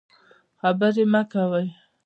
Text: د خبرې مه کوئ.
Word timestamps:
د 0.03 0.03
خبرې 0.59 1.03
مه 1.11 1.21
کوئ. 1.31 1.67